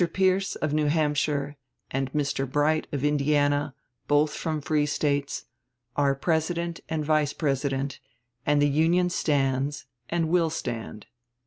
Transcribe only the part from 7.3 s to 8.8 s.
President, and the